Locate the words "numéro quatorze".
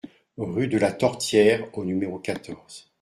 1.85-2.91